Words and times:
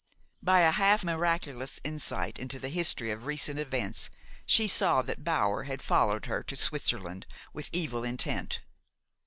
By 0.41 0.61
a 0.61 0.71
half 0.71 1.03
miraculous 1.03 1.79
insight 1.83 2.39
into 2.39 2.57
the 2.57 2.69
history 2.69 3.11
of 3.11 3.25
recent 3.27 3.59
events, 3.59 4.09
she 4.47 4.67
saw 4.67 5.03
that 5.03 5.23
Bower 5.23 5.65
had 5.65 5.83
followed 5.83 6.25
her 6.25 6.41
to 6.41 6.55
Switzerland 6.55 7.27
with 7.53 7.69
evil 7.71 8.03
intent. 8.03 8.61